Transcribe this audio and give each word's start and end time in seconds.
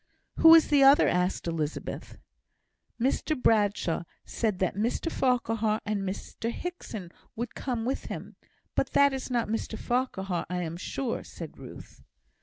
"Who 0.37 0.55
is 0.55 0.69
the 0.69 0.81
other?" 0.81 1.07
asked 1.07 1.45
Elizabeth. 1.45 2.17
"Mr 2.99 3.39
Bradshaw 3.39 4.01
said 4.25 4.57
that 4.57 4.73
Mr 4.73 5.11
Farquhar 5.11 5.79
and 5.85 6.01
Mr 6.01 6.51
Hickson 6.51 7.11
would 7.35 7.53
come 7.53 7.85
with 7.85 8.05
him. 8.05 8.35
But 8.73 8.93
that 8.93 9.13
is 9.13 9.29
not 9.29 9.47
Mr 9.47 9.77
Farquhar, 9.77 10.47
I 10.49 10.63
am 10.63 10.75
sure," 10.75 11.23
said 11.23 11.59
Ruth. 11.59 12.01